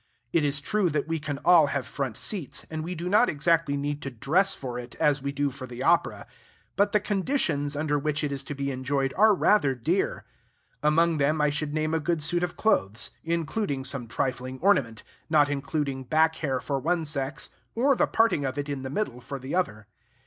It 0.33 0.43
is 0.43 0.59
true 0.59 0.89
that 0.89 1.07
we 1.07 1.19
can 1.19 1.37
all 1.45 1.67
have 1.67 1.85
front 1.85 2.17
seats, 2.17 2.65
and 2.71 2.83
we 2.83 2.95
do 2.95 3.07
not 3.07 3.29
exactly 3.29 3.77
need 3.77 4.01
to 4.01 4.09
dress 4.09 4.55
for 4.55 4.79
it 4.79 4.95
as 4.95 5.21
we 5.21 5.31
do 5.31 5.51
for 5.51 5.67
the 5.67 5.83
opera; 5.83 6.25
but 6.75 6.91
the 6.91 6.99
conditions 6.99 7.75
under 7.75 7.99
which 7.99 8.23
it 8.23 8.31
is 8.31 8.41
to 8.45 8.55
be 8.55 8.71
enjoyed 8.71 9.13
are 9.15 9.35
rather 9.35 9.75
dear. 9.75 10.25
Among 10.81 11.19
them 11.19 11.39
I 11.39 11.51
should 11.51 11.75
name 11.75 11.93
a 11.93 11.99
good 11.99 12.23
suit 12.23 12.41
of 12.41 12.57
clothes, 12.57 13.11
including 13.23 13.85
some 13.85 14.07
trifling 14.07 14.57
ornament, 14.57 15.03
not 15.29 15.49
including 15.49 16.05
back 16.05 16.37
hair 16.37 16.59
for 16.59 16.79
one 16.79 17.05
sex, 17.05 17.49
or 17.75 17.95
the 17.95 18.07
parting 18.07 18.43
of 18.43 18.57
it 18.57 18.69
in 18.69 18.81
the 18.81 18.89
middle 18.89 19.21
for 19.21 19.37
the 19.37 19.53
other. 19.53 19.85